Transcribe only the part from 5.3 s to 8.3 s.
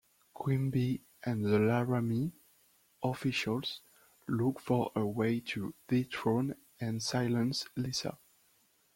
to dethrone and silence Lisa.